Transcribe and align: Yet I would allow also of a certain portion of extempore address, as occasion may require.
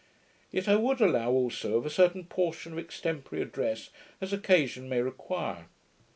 Yet 0.51 0.67
I 0.67 0.77
would 0.77 0.99
allow 0.99 1.29
also 1.29 1.77
of 1.77 1.85
a 1.85 1.89
certain 1.91 2.25
portion 2.25 2.73
of 2.73 2.79
extempore 2.79 3.37
address, 3.39 3.91
as 4.19 4.33
occasion 4.33 4.89
may 4.89 4.99
require. 4.99 5.67